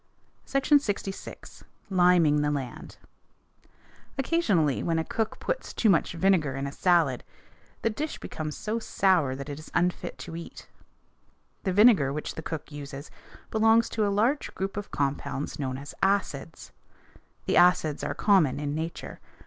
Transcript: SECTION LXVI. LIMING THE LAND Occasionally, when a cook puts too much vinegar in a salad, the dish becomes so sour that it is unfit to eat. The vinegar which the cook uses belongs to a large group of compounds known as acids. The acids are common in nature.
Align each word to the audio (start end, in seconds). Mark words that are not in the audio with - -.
SECTION 0.45 0.79
LXVI. 0.79 1.61
LIMING 1.91 2.41
THE 2.41 2.49
LAND 2.49 2.97
Occasionally, 4.17 4.81
when 4.81 4.97
a 4.97 5.03
cook 5.03 5.39
puts 5.39 5.73
too 5.75 5.91
much 5.91 6.13
vinegar 6.13 6.55
in 6.55 6.65
a 6.65 6.71
salad, 6.71 7.23
the 7.83 7.91
dish 7.91 8.17
becomes 8.17 8.57
so 8.57 8.79
sour 8.79 9.35
that 9.35 9.47
it 9.47 9.59
is 9.59 9.69
unfit 9.75 10.17
to 10.17 10.35
eat. 10.35 10.67
The 11.65 11.71
vinegar 11.73 12.11
which 12.11 12.33
the 12.33 12.41
cook 12.41 12.71
uses 12.71 13.11
belongs 13.51 13.89
to 13.89 14.03
a 14.07 14.09
large 14.09 14.55
group 14.55 14.75
of 14.75 14.89
compounds 14.89 15.59
known 15.59 15.77
as 15.77 15.93
acids. 16.01 16.71
The 17.45 17.57
acids 17.57 18.03
are 18.03 18.15
common 18.15 18.59
in 18.59 18.73
nature. 18.73 19.19